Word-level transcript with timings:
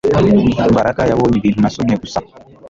Mbaraga 0.71 1.01
yabonye 1.09 1.35
ibintu 1.37 1.59
nasomye 1.61 1.95
gusa 2.03 2.19